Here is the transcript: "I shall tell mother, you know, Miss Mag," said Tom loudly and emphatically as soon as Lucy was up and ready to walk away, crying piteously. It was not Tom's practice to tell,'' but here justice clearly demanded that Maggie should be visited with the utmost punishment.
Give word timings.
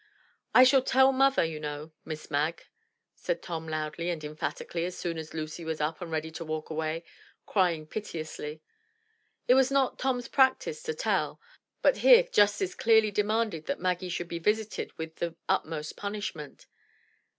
"I 0.55 0.63
shall 0.63 0.81
tell 0.81 1.11
mother, 1.11 1.43
you 1.45 1.59
know, 1.59 1.91
Miss 2.05 2.31
Mag," 2.31 2.63
said 3.13 3.43
Tom 3.43 3.67
loudly 3.67 4.09
and 4.09 4.23
emphatically 4.23 4.83
as 4.83 4.97
soon 4.97 5.19
as 5.19 5.35
Lucy 5.35 5.63
was 5.63 5.79
up 5.79 6.01
and 6.01 6.09
ready 6.11 6.31
to 6.31 6.43
walk 6.43 6.71
away, 6.71 7.03
crying 7.45 7.85
piteously. 7.85 8.63
It 9.47 9.53
was 9.53 9.69
not 9.69 9.99
Tom's 9.99 10.27
practice 10.27 10.81
to 10.81 10.95
tell,'' 10.95 11.39
but 11.83 11.97
here 11.97 12.23
justice 12.23 12.73
clearly 12.73 13.11
demanded 13.11 13.67
that 13.67 13.79
Maggie 13.79 14.09
should 14.09 14.27
be 14.27 14.39
visited 14.39 14.91
with 14.97 15.17
the 15.17 15.35
utmost 15.47 15.95
punishment. 15.97 16.65